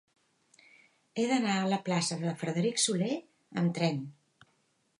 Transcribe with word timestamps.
He 1.17 1.25
d'anar 1.31 1.57
a 1.57 1.67
la 1.73 1.79
plaça 1.89 2.17
de 2.23 2.33
Frederic 2.39 2.81
Soler 2.85 3.21
amb 3.63 3.77
tren. 3.79 4.01